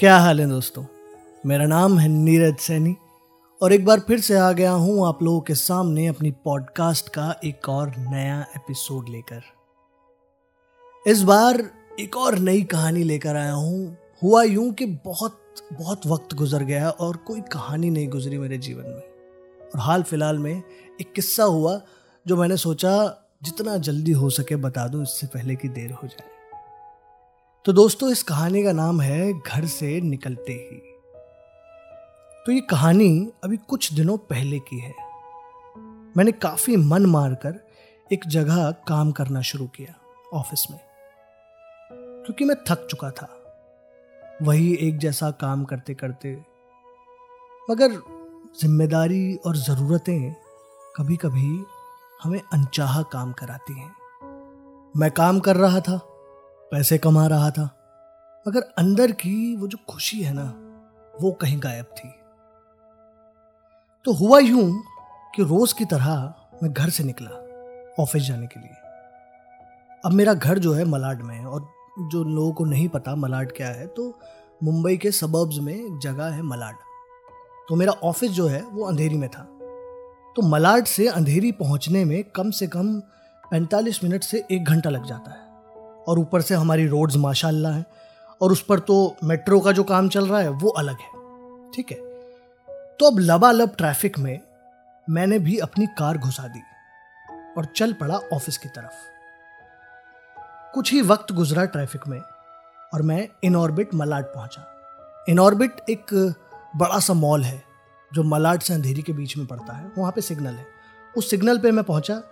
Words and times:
क्या 0.00 0.18
हाल 0.18 0.40
है 0.40 0.48
दोस्तों? 0.48 0.84
मेरा 1.46 1.66
नाम 1.66 1.98
है 1.98 2.08
नीरज 2.08 2.56
सैनी 2.56 2.96
और 3.62 3.72
एक 3.72 3.84
बार 3.84 4.00
फिर 4.00 4.20
से 4.20 4.38
आ 4.38 4.52
गया 4.52 4.70
हूँ 4.70 5.08
आप 5.08 5.22
लोगों 5.22 5.40
के 5.40 5.54
सामने 5.54 6.06
अपनी 6.06 6.30
पॉडकास्ट 6.30 7.08
का 7.08 7.40
एक 7.44 7.68
और 7.68 7.92
नया 7.98 8.46
एपिसोड 8.56 9.08
लेकर। 9.08 9.42
इस 11.06 11.22
बार 11.22 11.70
एक 12.00 12.16
और 12.16 12.38
नई 12.38 12.62
कहानी 12.62 13.02
लेकर 13.02 13.36
आया 13.36 13.52
हूँ। 13.52 13.96
हुआ 14.22 14.42
यूँ 14.42 14.72
कि 14.72 14.86
बहुत 14.86 15.54
बहुत 15.72 16.06
वक्त 16.06 16.34
गुजर 16.34 16.62
गया 16.62 16.90
और 16.90 17.16
कोई 17.16 17.40
कहानी 17.40 17.90
नहीं 17.90 18.08
गुजरी 18.08 18.38
मेरे 18.38 18.58
जीवन 18.58 18.84
में। 18.84 19.02
और 19.64 19.80
हाल 19.80 20.02
फ़िलहाल 20.02 20.38
में 20.38 20.62
एक 21.00 21.12
किस्सा 21.12 21.44
हुआ 21.44 21.80
जो 22.26 22.36
मैंने 22.36 22.56
सोचा 22.56 23.22
जितना 23.42 23.76
जल्दी 23.76 24.12
हो 24.12 24.30
सके 24.30 24.56
बता 24.56 24.88
दूँ, 24.88 25.02
इससे 25.02 25.26
पहले 25.26 25.56
कि 25.56 25.68
देर 25.68 25.92
हो 25.92 26.08
जाए। 26.08 26.39
तो 27.64 27.72
दोस्तों, 27.72 28.10
इस 28.10 28.22
कहानी 28.22 28.64
का 28.64 28.72
नाम 28.72 29.00
है 29.00 29.32
घर 29.32 29.64
से 29.64 30.00
निकलते 30.00 30.52
ही। 30.52 30.76
तो 32.46 32.52
ये 32.52 32.60
कहानी 32.60 33.32
अभी 33.44 33.56
कुछ 33.56 33.92
दिनों 33.92 34.18
पहले 34.18 34.58
की 34.58 34.78
है। 34.78 34.94
मैंने 36.16 36.32
काफ़ी 36.32 36.76
मन 36.76 37.06
मारकर 37.06 37.68
एक 38.12 38.20
जगह 38.26 38.70
काम 38.70 39.12
करना 39.12 39.40
शुरू 39.40 39.66
किया 39.66 39.94
ऑफ़िस 40.32 40.66
में। 40.70 40.80
क्योंकि 41.92 42.44
मैं 42.44 42.56
थक 42.68 42.86
चुका 42.90 43.10
था। 43.10 43.28
वही 44.42 44.74
एक 44.74 44.98
जैसा 44.98 45.30
काम 45.30 45.64
करते 45.64 45.94
करते 45.94 46.42
मगर 47.70 47.92
ज़िम्मेदारी 48.60 49.34
और 49.36 49.56
ज़रूरतें 49.56 50.34
कभी 50.96 51.16
कभी 51.16 51.64
हमें 52.22 52.40
अनचाहा 52.52 53.02
काम 53.02 53.32
कराती 53.32 53.80
हैं। 53.80 53.92
मैं 54.96 55.10
काम 55.10 55.40
कर 55.40 55.56
रहा 55.56 55.80
था। 55.80 56.06
पैसे 56.72 56.96
कमा 56.98 57.26
रहा 57.26 57.50
था, 57.50 57.62
मगर 58.46 58.60
अंदर 58.78 59.12
की 59.12 59.56
वो 59.56 59.68
जो 59.68 59.78
खुशी 59.88 60.20
है 60.22 60.32
ना, 60.34 60.44
वो 61.14 61.30
कहीं 61.32 61.58
गायब 61.62 61.86
थी। 61.96 62.08
तो 64.06 64.12
हुआ 64.12 64.38
यूँ 64.38 64.82
कि 65.34 65.42
रोज 65.42 65.72
की 65.72 65.84
तरह 65.84 66.12
मैं 66.62 66.72
घर 66.72 66.90
से 66.90 67.04
निकला, 67.04 67.30
ऑफ़िस 68.02 68.22
जाने 68.22 68.46
के 68.46 68.60
लिए। 68.60 68.76
अब 70.04 70.12
मेरा 70.12 70.34
घर 70.34 70.58
जो 70.58 70.72
है 70.72 70.84
मलाड 70.84 71.22
में 71.22 71.34
है 71.34 71.44
और 71.46 71.66
जो 72.12 72.22
लोगों 72.24 72.52
को 72.52 72.64
नहीं 72.64 72.88
पता 72.88 73.14
मलाड 73.16 73.52
क्या 73.52 73.68
है 73.68 73.86
तो 73.86 74.18
मुंबई 74.60 74.96
के 74.96 75.10
सबर्ब्स 75.12 75.58
में 75.58 75.74
एक 75.74 75.98
जगह 75.98 76.24
है 76.26 76.42
मलाड। 76.42 76.76
तो 77.68 77.76
मेरा 77.76 77.92
ऑफ़िस 78.04 78.30
जो 78.30 78.46
है 78.46 78.62
वो 78.62 78.84
अंधेरी 78.84 79.18
में 79.18 79.28
था। 79.28 79.42
तो 80.36 80.42
मलाड 80.42 80.84
से 80.84 81.08
अंधेरी 81.08 81.52
पहुँचने 81.52 82.04
में 82.04 82.22
कम 82.30 82.50
से 82.50 82.66
कम 82.66 83.00
45 83.44 84.02
मिनट 84.04 84.22
से 84.22 84.44
एक 84.50 84.64
घंटा 84.64 84.90
लग 84.90 85.04
जाता 85.04 85.30
है। 85.30 85.49
और 86.08 86.18
ऊपर 86.18 86.40
से 86.40 86.54
हमारी 86.54 86.86
रोड्स 86.86 87.16
माशाल्लाह 87.16 87.72
हैं। 87.72 87.86
और 88.40 88.52
उस 88.52 88.64
पर 88.64 88.78
तो 88.78 89.16
मेट्रो 89.24 89.60
का 89.60 89.72
जो 89.72 89.84
काम 89.84 90.08
चल 90.08 90.26
रहा 90.26 90.40
है, 90.40 90.48
वो 90.48 90.68
अलग 90.68 90.96
है। 91.00 91.08
ठीक 91.72 91.90
है? 91.90 91.96
तो 92.96 93.10
अब 93.10 93.18
लबालब 93.18 93.74
ट्रैफ़िक 93.78 94.18
में 94.18 94.40
मैंने 95.10 95.38
भी 95.38 95.58
अपनी 95.58 95.86
कार 95.86 96.18
घुसा 96.18 96.42
दी 96.42 96.60
और 97.58 97.64
चल 97.64 97.92
पड़ा 97.92 98.14
ऑफ़िस 98.14 98.58
की 98.58 98.68
तरफ़। 98.68 98.92
कुछ 100.74 100.92
ही 100.92 101.02
वक्त 101.02 101.32
गुजरा 101.32 101.64
ट्रैफ़िक 101.64 102.08
में 102.08 102.20
और 102.94 103.02
मैं 103.02 103.28
इनऑर्बिट 103.44 103.94
मलाड 103.94 104.24
पहुँचा। 104.24 104.66
इनऑर्बिट 105.28 105.76
एक 105.90 106.34
बड़ा 106.76 106.98
सा 106.98 107.14
मॉल 107.14 107.42
है, 107.42 107.62
जो 108.14 108.22
मलाड 108.22 108.60
से 108.60 108.74
अंधेरी 108.74 109.02
के 109.02 109.12
बीच 109.12 109.36
में 109.36 109.46
पड़ता 109.46 109.72
है। 109.72 109.92
वहाँ 109.98 110.12
पे 110.12 110.20
सिग्नल 110.20 110.54
है। 110.54 110.66
उस 111.16 111.30
सिग्नल 111.30 111.58
पे 111.58 111.70
मैं 111.70 111.84
पहुँचा। 111.84 112.22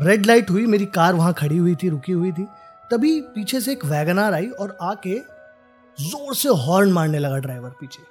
रेड 0.00 0.26
लाइट 0.26 0.50
हुई, 0.50 0.66
मेरी 0.66 0.86
कार 0.86 1.14
वहाँ 1.14 1.32
खड़ी 1.32 1.56
हुई 1.56 1.74
थी, 1.74 1.88
रुकी 1.88 2.12
हुई 2.12 2.32
थी। 2.32 2.46
तभी 2.92 3.20
पीछे 3.20 3.60
से 3.60 3.72
एक 3.72 3.84
वैगनार 3.84 4.34
आई 4.34 4.46
और 4.46 4.78
आके 4.82 5.18
ज़ोर 5.98 6.34
से 6.34 6.48
हॉर्न 6.48 6.92
मारने 6.92 7.18
लगा 7.18 7.36
ड्राइवर 7.36 7.70
पीछे। 7.70 8.02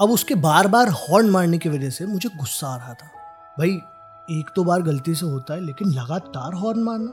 अब 0.00 0.10
उसके 0.10 0.34
बार 0.34 0.68
बार 0.68 0.88
हॉर्न 0.88 1.30
मारने 1.30 1.58
की 1.58 1.68
वजह 1.68 1.90
से 1.90 2.06
मुझे 2.06 2.28
गुस्सा 2.28 2.68
आ 2.68 2.76
रहा 2.76 2.94
था। 2.94 3.06
भाई, 3.58 3.70
एक 4.30 4.50
तो 4.56 4.64
बार 4.64 4.82
गलती 4.82 5.14
से 5.14 5.26
होता 5.26 5.54
है, 5.54 5.60
लेकिन 5.60 5.88
लगातार 5.88 6.54
हॉर्न 6.54 6.82
मारना, 6.82 7.12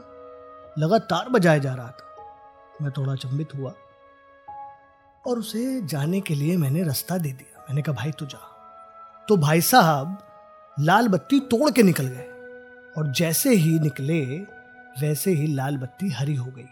लगातार 0.78 1.28
बजाया 1.28 1.58
जा 1.58 1.74
रहा 1.74 1.88
था। 1.88 2.82
मैं 2.82 2.92
थोड़ा 2.92 3.14
चंबित 3.14 3.48
हुआ 3.54 3.72
और 5.26 5.38
उसे 5.38 5.86
जाने 5.86 6.20
के 6.20 6.34
लिए 6.34 6.56
मैंने 6.56 6.82
रास्ता 6.82 7.18
दे 7.18 7.32
दिया। 7.32 7.60
मैंने 7.60 7.82
कहा, 7.82 7.94
भाई, 7.94 8.10
तू 8.10 8.26
जा। 8.26 8.38
तो 9.28 9.36
भाई 9.36 9.60
साहब, 9.60 10.18
लाल 10.80 11.08
बत्ती 11.08 11.40
तोड़ 11.40 11.70
के 11.70 11.82
निकल 11.82 12.06
गए 12.06 12.26
और 12.98 13.12
जैसे 13.12 13.54
ही 13.54 13.78
निकले 13.78 14.46
वैसे 15.00 15.30
ही 15.30 15.46
लाल 15.46 15.76
बत्ती 15.76 16.10
हरी 16.10 16.34
हो 16.34 16.46
गई। 16.46 16.64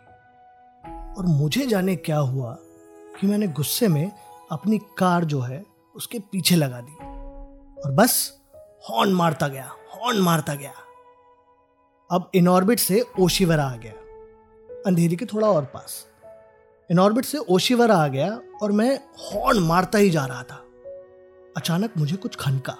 और 1.19 1.27
मुझे 1.27 1.67
जाने 1.67 1.97
क्या 1.97 2.19
हुआ 2.19 2.57
कि 3.21 3.27
मैंने 3.27 3.49
गुस्से 3.49 3.89
में 3.89 4.13
अपनी 4.53 4.79
कार 4.99 5.25
जो 5.25 5.41
है 5.41 5.65
उसके 5.97 6.19
पीछे 6.19 6.57
लगा 6.57 6.81
दी। 6.81 6.93
और 7.81 7.93
बस 7.93 8.41
हॉर्न 8.91 9.13
मारता 9.13 9.49
गया, 9.49 9.73
हॉर्न 9.95 10.19
मारता 10.19 10.55
गया। 10.55 10.73
अब 12.11 12.31
इनऑर्बिट 12.35 12.79
से 12.79 13.05
ओशिवरा 13.21 13.65
आ 13.65 13.77
गया, 13.77 13.93
अंधेरी 14.87 15.17
के 15.17 15.27
थोड़ा 15.27 15.49
और 15.49 15.65
पास। 15.65 16.07
इनऑर्बिट 16.91 17.25
से 17.25 17.39
ओशिवरा 17.39 17.97
आ 17.97 18.09
गया 18.09 18.41
और 18.63 18.73
मैं 18.73 18.97
हॉर्न 18.97 19.59
मारता 19.59 19.99
ही 19.99 20.11
जा 20.11 20.27
रहा 20.27 20.43
था। 20.43 20.65
अचानक 21.57 21.91
मुझे 21.99 22.17
कुछ 22.17 22.37
खनका 22.37 22.77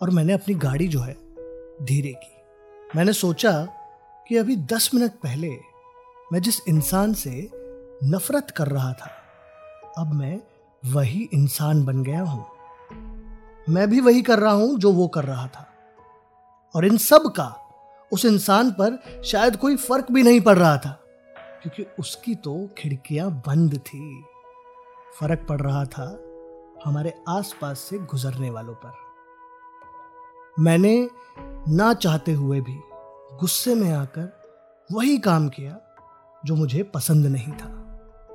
और 0.00 0.10
मैंने 0.10 0.32
अपनी 0.32 0.54
गाड़ी 0.54 0.88
जो 0.88 1.00
है 1.00 1.14
धीरे 1.84 2.12
की। 2.12 2.35
मैंने 2.94 3.12
सोचा 3.12 3.50
कि 4.26 4.36
अभी 4.36 4.56
दस 4.56 4.90
मिनट 4.94 5.12
पहले 5.12 5.48
मैं 6.32 6.40
जिस 6.42 6.60
इंसान 6.68 7.12
से 7.12 7.50
नफरत 8.04 8.50
कर 8.50 8.68
रहा 8.68 8.92
था, 8.92 9.10
अब 9.98 10.12
मैं 10.14 10.40
वही 10.82 11.28
इंसान 11.34 11.84
बन 11.84 12.02
गया 12.02 12.22
हूँ। 12.22 12.44
मैं 13.68 13.88
भी 13.90 14.00
वही 14.00 14.22
कर 14.22 14.38
रहा 14.38 14.52
हूँ 14.52 14.78
जो 14.78 14.92
वो 14.92 15.06
कर 15.08 15.24
रहा 15.24 15.46
था। 15.46 15.66
और 16.74 16.84
इन 16.84 16.96
सब 16.96 17.26
का, 17.26 17.48
उस 18.12 18.24
इंसान 18.24 18.70
पर 18.70 19.22
शायद 19.24 19.56
कोई 19.56 19.76
फ़र्क 19.76 20.10
भी 20.12 20.22
नहीं 20.22 20.40
पड़ 20.40 20.56
रहा 20.58 20.76
था, 20.76 20.90
क्योंकि 21.62 21.86
उसकी 21.98 22.34
तो 22.34 22.68
खिड़कियाँ 22.78 23.30
बंद 23.46 23.78
थी। 23.78 24.22
फ़र्क 25.20 25.46
पड़ 25.48 25.60
रहा 25.60 25.84
था 25.84 26.06
हमारे 26.84 27.14
आसपास 27.28 27.80
से 27.80 27.98
गुजरने 27.98 28.50
वालों 28.50 28.74
पर। 28.74 29.05
मैंने 30.58 31.10
ना 31.68 31.94
चाहते 31.94 32.32
हुए 32.32 32.60
भी 32.60 32.80
गुस्से 33.40 33.74
में 33.74 33.92
आकर 33.92 34.40
वही 34.92 35.18
काम 35.18 35.48
किया 35.48 35.78
जो 36.44 36.54
मुझे 36.54 36.82
पसंद 36.82 37.26
नहीं 37.26 37.52
था। 37.52 37.68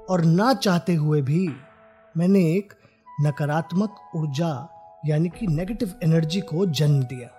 और 0.09 0.21
ना 0.21 0.53
चाहते 0.53 0.95
हुए 0.95 1.21
भी 1.21 1.55
मैंने 2.17 2.39
एक 2.39 2.73
नकारात्मक 3.21 3.95
ऊर्जा 4.15 4.69
यानी 5.05 5.29
कि 5.29 5.47
नेगेटिव 5.47 5.93
एनर्जी 6.03 6.41
को 6.41 6.65
जन्म 6.65 7.03
दिया, 7.03 7.29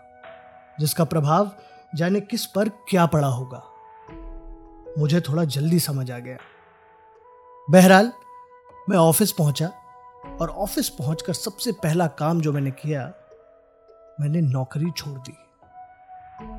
जिसका 0.80 1.04
प्रभाव 1.04 1.50
जाने 1.94 2.20
किस 2.20 2.46
पर 2.46 2.68
क्या 2.68 3.06
पड़ा 3.06 3.28
होगा। 3.28 3.64
मुझे 4.98 5.20
थोड़ा 5.20 5.44
जल्दी 5.44 5.80
समझ 5.80 6.10
आ 6.10 6.18
गया। 6.18 6.36
बहरहाल, 7.70 8.12
मैं 8.88 8.96
ऑफ़िस 8.96 9.32
पहुँचा 9.32 9.72
और 10.40 10.48
ऑफ़िस 10.48 10.88
पहुंचकर 10.88 11.32
सबसे 11.32 11.72
पहला 11.72 12.06
काम 12.06 12.40
जो 12.40 12.52
मैंने 12.52 12.70
किया 12.70 13.12
मैंने 14.22 14.40
नौकरी 14.40 14.90
छोड़ 14.90 15.18
दी। 15.18 15.36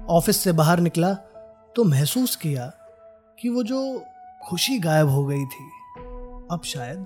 ऑफ़िस 0.09 0.38
से 0.38 0.51
बाहर 0.51 0.79
निकला 0.79 1.13
तो 1.75 1.84
महसूस 1.84 2.35
किया 2.35 2.66
कि 3.40 3.50
वो 3.50 3.63
जो 3.63 4.03
खुशी 4.44 4.79
गायब 4.79 5.09
हो 5.09 5.25
गई 5.25 5.46
थी, 5.46 5.66
अब 6.51 6.62
शायद 6.66 7.06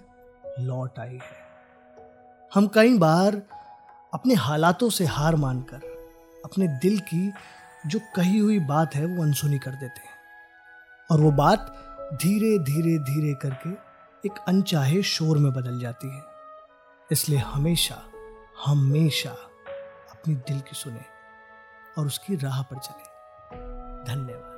लौट 0.59 0.99
आई 0.99 1.13
है। 1.13 1.45
हम 2.51 2.67
कई 2.67 2.97
बार 2.97 3.41
अपने 4.13 4.33
हालातों 4.33 4.89
से 4.89 5.05
हार 5.05 5.35
मानकर, 5.35 5.81
अपने 6.45 6.67
दिल 6.67 6.99
की 6.99 7.33
जो 7.85 7.99
कही 8.15 8.37
हुई 8.37 8.59
बात 8.59 8.95
है 8.95 9.05
वो 9.05 9.23
अनसुनी 9.23 9.59
कर 9.59 9.71
देते 9.71 9.99
हैं। 9.99 10.15
और 11.11 11.21
वो 11.21 11.31
बात 11.31 11.73
धीरे 12.13 12.57
धीरे 12.59 12.97
धीरे 13.03 13.33
करके 13.33 13.69
एक 14.25 14.39
अनचाहे 14.47 15.01
शोर 15.03 15.37
में 15.37 15.51
बदल 15.53 15.79
जाती 15.79 16.15
है। 16.15 16.21
इसलिए 17.11 17.39
हमेशा 17.39 18.01
हमेशा 18.65 19.35
अपनी 20.27 20.35
दिल 20.35 20.59
की 20.61 20.75
सुने 20.75 21.05
और 21.97 22.05
उसकी 22.05 22.35
राह 22.35 22.61
पर 22.63 22.79
चले। 22.79 23.03
धन्यवाद। 24.03 24.56